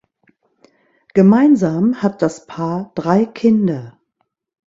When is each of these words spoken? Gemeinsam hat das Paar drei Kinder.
Gemeinsam 1.13 2.01
hat 2.01 2.23
das 2.23 2.47
Paar 2.47 2.91
drei 2.95 3.27
Kinder. 3.27 3.99